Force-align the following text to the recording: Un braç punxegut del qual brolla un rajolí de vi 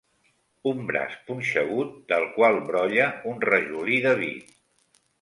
Un 0.71 0.79
braç 0.91 1.17
punxegut 1.27 1.93
del 2.13 2.27
qual 2.39 2.59
brolla 2.73 3.13
un 3.35 3.41
rajolí 3.55 4.05
de 4.09 4.19
vi 4.27 4.35